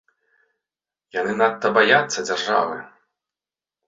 Яны 1.19 1.35
надта 1.41 1.67
баяцца 1.75 2.19
дзяржавы. 2.29 2.79